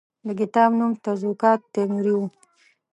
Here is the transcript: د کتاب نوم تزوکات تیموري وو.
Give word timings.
د 0.27 0.29
کتاب 0.39 0.69
نوم 0.79 0.91
تزوکات 1.05 1.59
تیموري 1.73 2.13
وو. 2.17 2.25